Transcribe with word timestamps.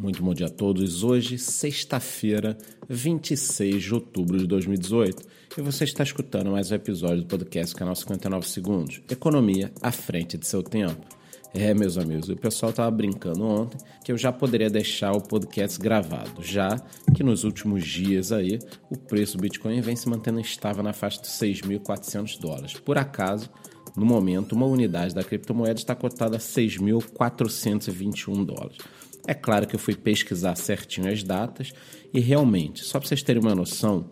Muito 0.00 0.22
bom 0.22 0.32
dia 0.32 0.46
a 0.46 0.50
todos. 0.50 1.02
Hoje, 1.02 1.36
sexta-feira, 1.38 2.56
26 2.88 3.82
de 3.82 3.94
outubro 3.94 4.38
de 4.38 4.46
2018, 4.46 5.24
e 5.58 5.60
você 5.60 5.82
está 5.82 6.04
escutando 6.04 6.52
mais 6.52 6.70
um 6.70 6.76
episódio 6.76 7.22
do 7.22 7.26
podcast 7.26 7.74
Canal 7.74 7.96
59 7.96 8.46
Segundos 8.46 9.02
Economia 9.10 9.72
à 9.82 9.90
frente 9.90 10.38
de 10.38 10.46
seu 10.46 10.62
tempo. 10.62 11.04
É, 11.52 11.74
meus 11.74 11.98
amigos, 11.98 12.28
o 12.28 12.36
pessoal 12.36 12.70
estava 12.70 12.88
brincando 12.92 13.42
ontem 13.44 13.76
que 14.04 14.12
eu 14.12 14.16
já 14.16 14.30
poderia 14.30 14.70
deixar 14.70 15.10
o 15.10 15.20
podcast 15.20 15.80
gravado, 15.80 16.44
já 16.44 16.78
que 17.12 17.24
nos 17.24 17.42
últimos 17.42 17.84
dias 17.84 18.30
aí 18.30 18.60
o 18.88 18.96
preço 18.96 19.36
do 19.36 19.40
Bitcoin 19.40 19.80
vem 19.80 19.96
se 19.96 20.08
mantendo 20.08 20.38
estável 20.38 20.84
na 20.84 20.92
faixa 20.92 21.20
de 21.20 21.26
6.400 21.26 22.38
dólares. 22.38 22.74
Por 22.74 22.98
acaso, 22.98 23.50
no 23.98 24.06
momento, 24.06 24.52
uma 24.52 24.66
unidade 24.66 25.14
da 25.14 25.24
criptomoeda 25.24 25.78
está 25.78 25.94
cotada 25.94 26.36
a 26.36 26.40
6.421 26.40 28.44
dólares. 28.44 28.78
É 29.26 29.34
claro 29.34 29.66
que 29.66 29.74
eu 29.74 29.80
fui 29.80 29.94
pesquisar 29.94 30.56
certinho 30.56 31.12
as 31.12 31.22
datas 31.22 31.72
e 32.14 32.20
realmente, 32.20 32.84
só 32.84 32.98
para 32.98 33.08
vocês 33.08 33.22
terem 33.22 33.42
uma 33.42 33.54
noção, 33.54 34.08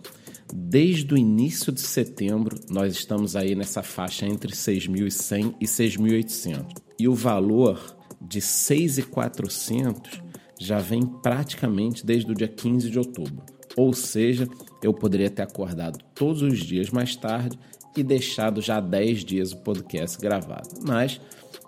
desde 0.52 1.14
o 1.14 1.16
início 1.16 1.72
de 1.72 1.80
setembro 1.80 2.58
nós 2.68 2.94
estamos 2.94 3.36
aí 3.36 3.54
nessa 3.54 3.82
faixa 3.82 4.26
entre 4.26 4.52
6.100 4.52 5.54
e 5.60 5.64
6.800. 5.64 6.66
E 6.98 7.08
o 7.08 7.14
valor 7.14 7.96
de 8.20 8.40
6.400 8.40 10.22
já 10.58 10.78
vem 10.78 11.06
praticamente 11.06 12.04
desde 12.04 12.30
o 12.30 12.34
dia 12.34 12.48
15 12.48 12.90
de 12.90 12.98
outubro. 12.98 13.44
Ou 13.76 13.92
seja, 13.92 14.48
eu 14.82 14.92
poderia 14.92 15.30
ter 15.30 15.42
acordado 15.42 16.02
todos 16.14 16.42
os 16.42 16.58
dias 16.58 16.90
mais 16.90 17.14
tarde 17.14 17.58
e 18.00 18.02
deixado 18.02 18.60
já 18.60 18.80
10 18.80 19.24
dias 19.24 19.52
o 19.52 19.58
podcast 19.58 20.18
gravado. 20.18 20.68
Mas 20.86 21.20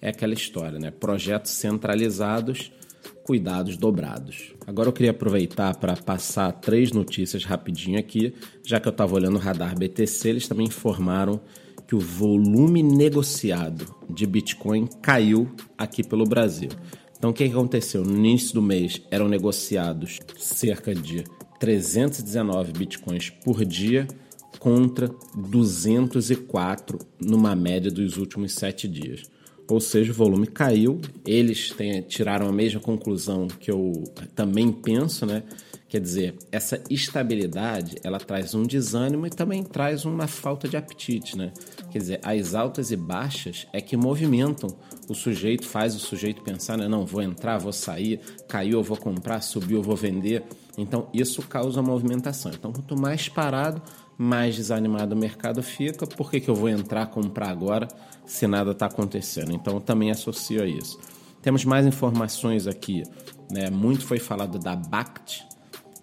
é 0.00 0.08
aquela 0.08 0.34
história, 0.34 0.78
né? 0.78 0.90
Projetos 0.90 1.52
centralizados, 1.52 2.72
cuidados 3.24 3.76
dobrados. 3.76 4.54
Agora 4.66 4.88
eu 4.88 4.92
queria 4.92 5.10
aproveitar 5.10 5.76
para 5.76 5.96
passar 5.96 6.52
três 6.52 6.92
notícias 6.92 7.44
rapidinho 7.44 7.98
aqui, 7.98 8.34
já 8.64 8.80
que 8.80 8.88
eu 8.88 8.92
estava 8.92 9.14
olhando 9.14 9.36
o 9.36 9.40
radar 9.40 9.78
BTC, 9.78 10.28
eles 10.28 10.48
também 10.48 10.66
informaram 10.66 11.40
que 11.86 11.94
o 11.94 12.00
volume 12.00 12.82
negociado 12.82 13.84
de 14.08 14.24
Bitcoin 14.26 14.88
caiu 15.02 15.50
aqui 15.76 16.04
pelo 16.04 16.24
Brasil. 16.24 16.70
Então 17.18 17.30
o 17.30 17.34
que 17.34 17.44
aconteceu? 17.44 18.02
No 18.04 18.16
início 18.16 18.54
do 18.54 18.62
mês 18.62 19.02
eram 19.10 19.28
negociados 19.28 20.20
cerca 20.38 20.94
de 20.94 21.24
319 21.58 22.72
bitcoins 22.72 23.28
por 23.28 23.64
dia 23.64 24.08
contra 24.58 25.10
204 25.34 26.98
numa 27.20 27.54
média 27.54 27.90
dos 27.90 28.16
últimos 28.16 28.52
sete 28.52 28.88
dias 28.88 29.28
ou 29.70 29.80
seja, 29.80 30.12
o 30.12 30.14
volume 30.14 30.46
caiu. 30.46 31.00
Eles 31.26 31.70
têm, 31.70 32.02
tiraram 32.02 32.48
a 32.48 32.52
mesma 32.52 32.80
conclusão 32.80 33.46
que 33.46 33.70
eu 33.70 34.04
também 34.34 34.70
penso, 34.72 35.24
né? 35.26 35.42
Quer 35.90 36.00
dizer, 36.00 36.38
essa 36.52 36.80
estabilidade 36.88 37.96
ela 38.04 38.20
traz 38.20 38.54
um 38.54 38.62
desânimo 38.62 39.26
e 39.26 39.30
também 39.30 39.64
traz 39.64 40.04
uma 40.04 40.28
falta 40.28 40.68
de 40.68 40.76
apetite, 40.76 41.36
né? 41.36 41.52
Quer 41.90 41.98
dizer, 41.98 42.20
as 42.22 42.54
altas 42.54 42.92
e 42.92 42.96
baixas 42.96 43.66
é 43.72 43.80
que 43.80 43.96
movimentam 43.96 44.70
o 45.08 45.14
sujeito, 45.16 45.66
faz 45.66 45.96
o 45.96 45.98
sujeito 45.98 46.42
pensar, 46.42 46.78
né? 46.78 46.86
Não, 46.86 47.04
vou 47.04 47.20
entrar, 47.20 47.58
vou 47.58 47.72
sair, 47.72 48.20
caiu, 48.46 48.78
eu 48.78 48.84
vou 48.84 48.96
comprar, 48.96 49.40
subiu, 49.40 49.78
eu 49.78 49.82
vou 49.82 49.96
vender. 49.96 50.44
Então, 50.78 51.08
isso 51.12 51.42
causa 51.42 51.82
movimentação. 51.82 52.52
Então, 52.54 52.72
quanto 52.72 52.96
mais 52.96 53.28
parado, 53.28 53.82
mais 54.16 54.54
desanimado 54.54 55.16
o 55.16 55.18
mercado 55.18 55.60
fica. 55.60 56.06
Por 56.06 56.30
que, 56.30 56.38
que 56.38 56.48
eu 56.48 56.54
vou 56.54 56.68
entrar, 56.68 57.06
comprar 57.06 57.48
agora, 57.48 57.88
se 58.24 58.46
nada 58.46 58.70
está 58.70 58.86
acontecendo? 58.86 59.50
Então, 59.50 59.74
eu 59.74 59.80
também 59.80 60.12
associo 60.12 60.62
a 60.62 60.66
isso. 60.66 61.00
Temos 61.42 61.64
mais 61.64 61.84
informações 61.84 62.68
aqui. 62.68 63.02
Né? 63.50 63.68
Muito 63.70 64.06
foi 64.06 64.20
falado 64.20 64.56
da 64.56 64.76
BACT, 64.76 65.49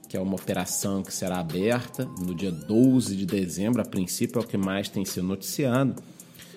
que 0.07 0.16
é 0.16 0.19
uma 0.19 0.35
operação 0.35 1.03
que 1.03 1.13
será 1.13 1.40
aberta 1.40 2.06
no 2.19 2.34
dia 2.34 2.51
12 2.51 3.16
de 3.16 3.25
dezembro. 3.25 3.81
A 3.81 3.85
princípio, 3.85 4.40
é 4.40 4.44
o 4.44 4.47
que 4.47 4.57
mais 4.57 4.90
tem 4.90 5.03
sido 5.06 5.28
noticiado. 5.28 5.95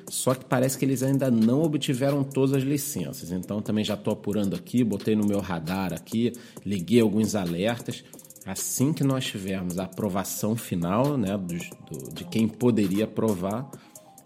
Só 0.09 0.35
que 0.35 0.45
parece 0.45 0.77
que 0.77 0.85
eles 0.85 1.03
ainda 1.03 1.31
não 1.31 1.63
obtiveram 1.63 2.25
todas 2.25 2.55
as 2.55 2.63
licenças. 2.63 3.31
Então, 3.31 3.63
também 3.63 3.85
já 3.85 3.95
estou 3.95 4.13
apurando 4.13 4.57
aqui, 4.57 4.83
botei 4.83 5.15
no 5.15 5.25
meu 5.25 5.41
radar 5.41 5.93
aqui, 5.93 6.33
liguei 6.65 7.01
alguns 7.01 7.35
alertas 7.35 8.05
Assim 8.47 8.93
que 8.93 9.05
nós 9.05 9.27
tivermos 9.27 9.79
a 9.79 9.85
aprovação 9.85 10.57
final 10.57 11.17
né, 11.17 11.37
do, 11.37 11.57
do, 11.57 12.15
de 12.15 12.25
quem 12.25 12.49
poderia 12.49 13.05
aprovar, 13.05 13.71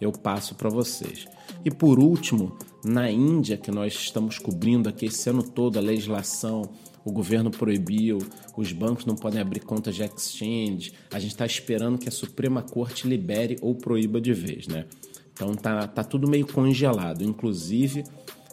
eu 0.01 0.13
passo 0.13 0.55
para 0.55 0.71
vocês. 0.71 1.27
E 1.65 1.71
por 1.71 1.99
último, 1.99 2.57
na 2.85 3.11
Índia, 3.11 3.57
que 3.57 3.73
nós 3.73 3.93
estamos 3.95 4.39
cobrindo 4.39 4.89
aqui 4.89 5.07
esse 5.07 5.29
ano 5.29 5.43
todo 5.43 5.79
a 5.79 5.83
legislação, 5.83 6.71
o 7.05 7.13
governo 7.13 7.51
proibiu, 7.51 8.19
os 8.57 8.73
bancos 8.73 9.05
não 9.05 9.15
podem 9.15 9.41
abrir 9.41 9.61
contas 9.61 9.95
de 9.95 10.03
exchange, 10.03 10.93
a 11.13 11.19
gente 11.19 11.33
está 11.33 11.45
esperando 11.45 11.99
que 11.99 12.09
a 12.09 12.13
Suprema 12.13 12.63
Corte 12.63 13.07
libere 13.07 13.59
ou 13.61 13.75
proíba 13.75 14.21
de 14.21 14.33
vez, 14.33 14.67
né? 14.67 14.87
Então 15.33 15.55
tá, 15.55 15.87
tá 15.87 16.03
tudo 16.03 16.29
meio 16.29 16.47
congelado, 16.47 17.23
inclusive 17.23 18.05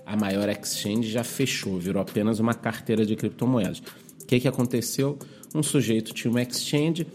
a 0.06 0.16
maior 0.18 0.50
exchange 0.50 1.10
já 1.10 1.24
fechou, 1.24 1.80
virou 1.80 2.02
apenas 2.02 2.40
uma 2.40 2.54
carteira 2.54 3.06
de 3.06 3.16
criptomoedas. 3.16 3.80
O 4.22 4.26
que, 4.26 4.40
que 4.40 4.48
aconteceu? 4.48 5.18
Um 5.54 5.62
sujeito 5.62 6.14
tinha 6.14 6.32
uma 6.32 6.42
exchange, 6.42 7.06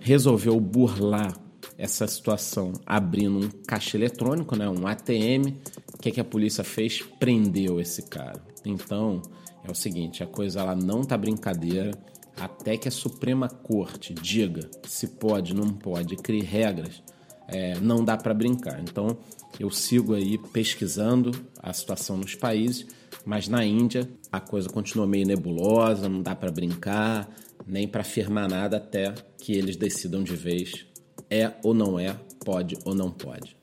resolveu 0.00 0.58
burlar 0.58 1.36
essa 1.76 2.06
situação 2.06 2.72
abrindo 2.84 3.38
um 3.38 3.48
caixa 3.66 3.96
eletrônico, 3.96 4.56
né, 4.56 4.68
um 4.68 4.86
ATM. 4.86 5.56
O 6.00 6.02
que, 6.02 6.12
que 6.12 6.20
a 6.20 6.24
polícia 6.24 6.64
fez? 6.64 7.02
Prendeu 7.18 7.78
esse 7.78 8.04
cara. 8.08 8.42
Então, 8.64 9.20
é 9.62 9.70
o 9.70 9.74
seguinte, 9.74 10.22
a 10.22 10.26
coisa 10.26 10.60
ela 10.60 10.74
não 10.74 11.04
tá 11.04 11.14
brincadeira. 11.14 11.90
até 12.38 12.74
que 12.78 12.88
a 12.88 12.90
Suprema 12.90 13.50
Corte 13.50 14.14
diga 14.14 14.70
se 14.82 15.08
pode, 15.08 15.54
não 15.54 15.68
pode, 15.68 16.16
crie 16.16 16.40
regras, 16.40 17.02
é, 17.46 17.78
não 17.80 18.02
dá 18.02 18.16
para 18.16 18.32
brincar. 18.32 18.80
Então, 18.80 19.18
eu 19.58 19.70
sigo 19.70 20.14
aí 20.14 20.38
pesquisando 20.38 21.32
a 21.62 21.70
situação 21.70 22.16
nos 22.16 22.34
países, 22.34 22.86
mas 23.26 23.46
na 23.46 23.62
Índia 23.62 24.08
a 24.32 24.40
coisa 24.40 24.70
continua 24.70 25.06
meio 25.06 25.26
nebulosa, 25.26 26.08
não 26.08 26.22
dá 26.22 26.34
para 26.34 26.50
brincar, 26.50 27.28
nem 27.66 27.86
para 27.86 28.00
afirmar 28.00 28.48
nada 28.48 28.78
até 28.78 29.12
que 29.36 29.52
eles 29.52 29.76
decidam 29.76 30.22
de 30.22 30.34
vez 30.34 30.86
é 31.28 31.52
ou 31.62 31.74
não 31.74 32.00
é, 32.00 32.18
pode 32.42 32.78
ou 32.86 32.94
não 32.94 33.10
pode. 33.10 33.59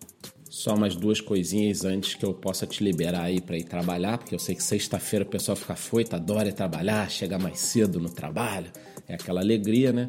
Só 0.57 0.75
mais 0.75 0.95
duas 0.95 1.21
coisinhas 1.21 1.85
antes 1.85 2.15
que 2.15 2.25
eu 2.25 2.33
possa 2.33 2.65
te 2.65 2.83
liberar 2.83 3.25
aí 3.25 3.39
para 3.39 3.55
ir 3.55 3.63
trabalhar, 3.63 4.17
porque 4.17 4.33
eu 4.33 4.39
sei 4.39 4.55
que 4.55 4.63
sexta-feira 4.63 5.23
o 5.23 5.27
pessoal 5.27 5.55
fica 5.55 5.75
foito, 5.75 6.15
adora 6.15 6.51
trabalhar, 6.51 7.11
chegar 7.11 7.37
mais 7.37 7.59
cedo 7.59 7.99
no 7.99 8.09
trabalho, 8.09 8.71
é 9.07 9.13
aquela 9.13 9.39
alegria, 9.39 9.93
né? 9.93 10.07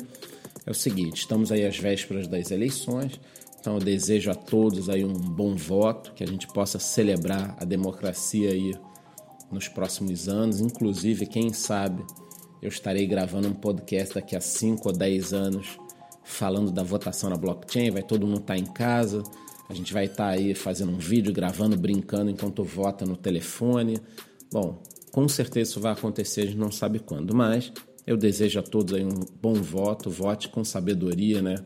É 0.64 0.70
o 0.70 0.74
seguinte, 0.74 1.18
estamos 1.18 1.52
aí 1.52 1.66
às 1.66 1.76
vésperas 1.76 2.26
das 2.26 2.50
eleições, 2.50 3.20
então 3.60 3.74
eu 3.74 3.78
desejo 3.78 4.30
a 4.30 4.34
todos 4.34 4.88
aí 4.88 5.04
um 5.04 5.12
bom 5.12 5.54
voto, 5.54 6.14
que 6.14 6.24
a 6.24 6.26
gente 6.26 6.46
possa 6.46 6.78
celebrar 6.78 7.54
a 7.60 7.64
democracia 7.66 8.50
aí 8.50 8.74
nos 9.52 9.68
próximos 9.68 10.30
anos, 10.30 10.60
inclusive, 10.60 11.26
quem 11.26 11.52
sabe, 11.52 12.02
eu 12.62 12.70
estarei 12.70 13.06
gravando 13.06 13.48
um 13.48 13.54
podcast 13.54 14.14
daqui 14.14 14.34
a 14.34 14.40
5 14.40 14.88
ou 14.88 14.96
10 14.96 15.34
anos 15.34 15.78
falando 16.24 16.70
da 16.70 16.82
votação 16.82 17.28
na 17.28 17.36
blockchain, 17.36 17.90
vai 17.90 18.02
todo 18.02 18.26
mundo 18.26 18.40
estar 18.40 18.54
tá 18.54 18.58
em 18.58 18.64
casa, 18.64 19.22
a 19.68 19.74
gente 19.74 19.92
vai 19.92 20.06
estar 20.06 20.28
tá 20.28 20.30
aí 20.30 20.54
fazendo 20.54 20.92
um 20.92 20.98
vídeo, 20.98 21.32
gravando, 21.32 21.76
brincando 21.76 22.30
enquanto 22.30 22.64
vota 22.64 23.04
no 23.04 23.16
telefone. 23.16 23.98
Bom, 24.50 24.82
com 25.12 25.28
certeza 25.28 25.70
isso 25.70 25.80
vai 25.80 25.92
acontecer, 25.92 26.42
a 26.42 26.46
gente 26.46 26.56
não 26.56 26.72
sabe 26.72 26.98
quando, 26.98 27.34
mas 27.34 27.72
eu 28.06 28.16
desejo 28.16 28.58
a 28.58 28.62
todos 28.62 28.94
aí 28.94 29.04
um 29.04 29.20
bom 29.40 29.54
voto, 29.54 30.08
vote 30.08 30.48
com 30.48 30.64
sabedoria, 30.64 31.42
né? 31.42 31.56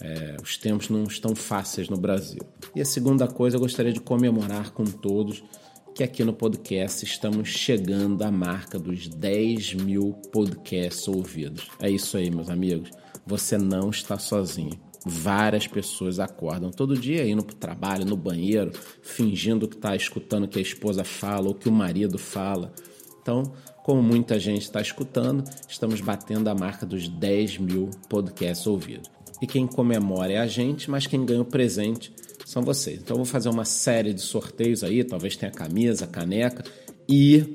É, 0.00 0.36
os 0.42 0.56
tempos 0.56 0.88
não 0.88 1.04
estão 1.04 1.34
fáceis 1.34 1.88
no 1.88 1.96
Brasil. 1.96 2.40
E 2.74 2.80
a 2.80 2.84
segunda 2.84 3.26
coisa, 3.26 3.56
eu 3.56 3.60
gostaria 3.60 3.92
de 3.92 4.00
comemorar 4.00 4.72
com 4.72 4.84
todos 4.84 5.42
que 5.94 6.04
aqui 6.04 6.24
no 6.24 6.32
podcast 6.32 7.04
estamos 7.04 7.48
chegando 7.48 8.22
à 8.22 8.30
marca 8.30 8.78
dos 8.78 9.08
10 9.08 9.74
mil 9.74 10.12
podcasts 10.32 11.08
ouvidos. 11.08 11.68
É 11.80 11.90
isso 11.90 12.16
aí, 12.16 12.30
meus 12.30 12.48
amigos. 12.48 12.90
Você 13.26 13.58
não 13.58 13.90
está 13.90 14.16
sozinho. 14.16 14.87
Várias 15.04 15.66
pessoas 15.66 16.18
acordam 16.18 16.70
todo 16.70 16.98
dia 16.98 17.26
indo 17.26 17.44
para 17.44 17.54
o 17.54 17.58
trabalho, 17.58 18.04
no 18.04 18.16
banheiro, 18.16 18.72
fingindo 19.02 19.68
que 19.68 19.76
está 19.76 19.94
escutando 19.94 20.44
o 20.44 20.48
que 20.48 20.58
a 20.58 20.62
esposa 20.62 21.04
fala 21.04 21.48
ou 21.48 21.54
que 21.54 21.68
o 21.68 21.72
marido 21.72 22.18
fala. 22.18 22.72
Então, 23.22 23.42
como 23.84 24.02
muita 24.02 24.38
gente 24.38 24.62
está 24.62 24.80
escutando, 24.80 25.44
estamos 25.68 26.00
batendo 26.00 26.48
a 26.48 26.54
marca 26.54 26.84
dos 26.84 27.08
10 27.08 27.58
mil 27.58 27.90
podcasts 28.08 28.66
ouvidos. 28.66 29.10
E 29.40 29.46
quem 29.46 29.66
comemora 29.66 30.32
é 30.32 30.38
a 30.38 30.46
gente, 30.46 30.90
mas 30.90 31.06
quem 31.06 31.24
ganha 31.24 31.42
o 31.42 31.44
presente 31.44 32.12
são 32.44 32.62
vocês. 32.62 33.00
Então 33.00 33.14
eu 33.14 33.18
vou 33.18 33.26
fazer 33.26 33.48
uma 33.48 33.64
série 33.64 34.12
de 34.12 34.20
sorteios 34.20 34.82
aí, 34.82 35.04
talvez 35.04 35.36
tenha 35.36 35.52
camisa, 35.52 36.06
caneca 36.06 36.64
e 37.08 37.54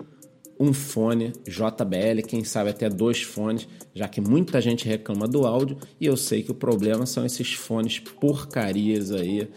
um 0.60 0.74
fone 0.74 1.34
JBL, 1.48 2.22
quem 2.28 2.44
sabe 2.44 2.70
até 2.70 2.90
dois 2.90 3.22
fones, 3.22 3.68
já 3.94 4.08
que 4.08 4.22
muita 4.22 4.62
gente 4.62 4.88
reclama 4.88 5.28
do 5.28 5.46
áudio 5.46 5.78
e 6.00 6.06
eu 6.06 6.16
sei 6.16 6.44
que 6.44 6.52
o 6.52 6.56
problema 6.56 7.06
são 7.06 7.26
esses 7.26 7.54
fones 7.54 8.00
porcarias 8.00 9.12
aí 9.12 9.50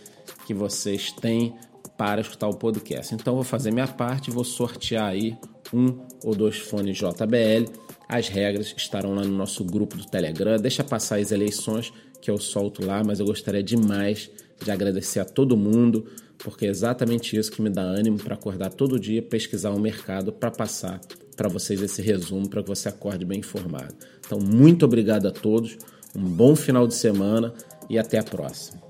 que 0.46 0.54
vocês 0.54 1.12
têm 1.12 1.54
para 1.96 2.20
escutar 2.20 2.48
o 2.48 2.56
podcast. 2.56 3.14
Então 3.14 3.34
vou 3.34 3.44
fazer 3.44 3.70
minha 3.70 3.86
parte, 3.86 4.30
vou 4.30 4.44
sortear 4.44 5.06
aí 5.06 5.36
um 5.72 5.98
ou 6.24 6.34
dois 6.34 6.58
fones 6.58 6.96
JBL. 6.96 7.70
As 8.08 8.28
regras 8.28 8.72
estarão 8.76 9.14
lá 9.14 9.22
no 9.22 9.36
nosso 9.36 9.64
grupo 9.64 9.96
do 9.96 10.06
Telegram. 10.06 10.56
Deixa 10.58 10.84
passar 10.84 11.18
as 11.18 11.32
eleições 11.32 11.92
que 12.20 12.30
eu 12.30 12.38
solto 12.38 12.84
lá, 12.84 13.02
mas 13.04 13.20
eu 13.20 13.26
gostaria 13.26 13.62
demais 13.62 14.30
de 14.62 14.70
agradecer 14.70 15.20
a 15.20 15.24
todo 15.24 15.56
mundo, 15.56 16.06
porque 16.46 16.64
é 16.64 16.68
exatamente 16.68 17.36
isso 17.36 17.50
que 17.50 17.60
me 17.60 17.68
dá 17.68 17.82
ânimo 17.82 18.18
para 18.18 18.36
acordar 18.36 18.70
todo 18.70 19.00
dia, 19.00 19.20
pesquisar 19.20 19.70
o 19.70 19.80
mercado 19.80 20.32
para 20.32 20.48
passar 20.48 21.00
para 21.36 21.48
vocês 21.48 21.82
esse 21.82 22.00
resumo 22.00 22.48
para 22.48 22.62
que 22.62 22.68
você 22.68 22.88
acorde 22.88 23.24
bem 23.24 23.40
informado. 23.40 23.92
Então, 24.24 24.38
muito 24.38 24.84
obrigado 24.84 25.26
a 25.26 25.32
todos, 25.32 25.76
um 26.14 26.22
bom 26.22 26.54
final 26.54 26.86
de 26.86 26.94
semana 26.94 27.52
e 27.90 27.98
até 27.98 28.20
a 28.20 28.22
próxima. 28.22 28.80